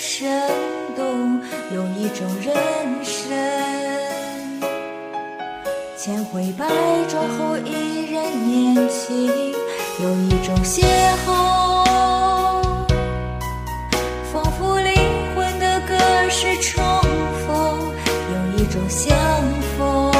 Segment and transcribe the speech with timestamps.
[0.00, 0.26] 生
[0.96, 1.38] 动
[1.74, 2.54] 有一种人
[3.04, 3.30] 生
[5.94, 6.66] 千回百
[7.06, 9.26] 转后依然年轻
[10.02, 10.80] 有一种邂
[11.26, 11.84] 逅
[14.32, 14.94] 仿佛灵
[15.36, 15.94] 魂的隔
[16.30, 16.82] 世重
[17.46, 17.92] 逢
[18.32, 19.14] 有一种相
[19.76, 20.10] 逢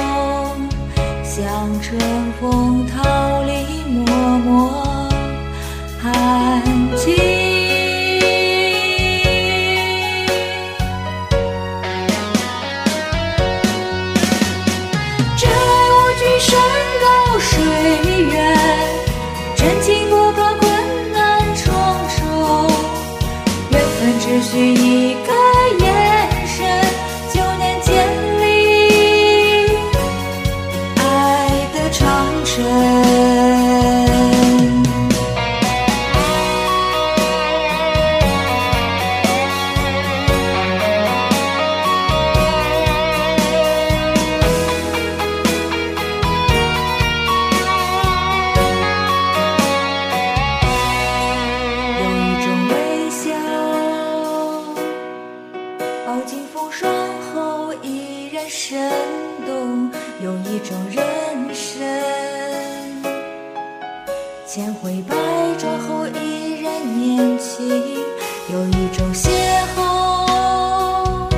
[1.24, 1.98] 像春
[2.38, 3.29] 风逃
[58.70, 58.78] 生
[59.44, 59.90] 动；
[60.22, 61.04] 有一种人
[61.52, 61.82] 生，
[64.46, 65.16] 千回百
[65.58, 67.66] 转后依然年轻；
[68.52, 69.28] 有一种邂
[69.74, 71.28] 逅，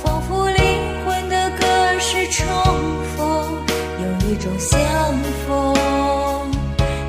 [0.00, 1.66] 仿佛灵魂的歌
[1.98, 2.46] 是重
[3.16, 3.52] 逢；
[3.98, 4.78] 有一种相
[5.44, 5.74] 逢。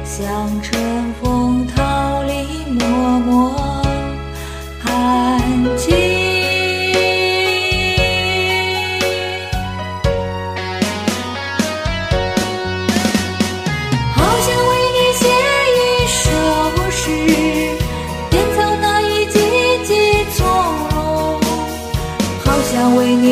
[0.04, 3.52] 像春风桃李默默
[4.84, 6.11] 含情。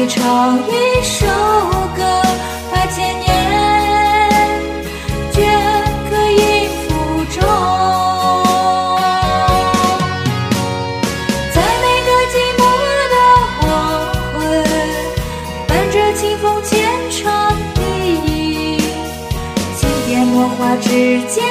[0.02, 1.28] 你唱一首
[1.98, 2.22] 歌，
[2.72, 3.28] 把千年
[5.34, 5.38] 镌
[6.10, 6.88] 刻音符
[7.26, 7.38] 中。
[11.54, 12.62] 在每个寂寞
[13.12, 13.16] 的
[13.60, 13.68] 黄
[14.40, 14.40] 昏，
[15.68, 16.72] 伴着清风浅
[17.12, 17.78] 唱低
[18.26, 18.80] 吟，
[19.76, 20.88] 轻点墨画指
[21.28, 21.44] 尖